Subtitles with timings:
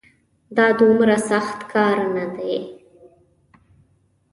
[0.55, 2.55] دا دومره سخت کار نه دی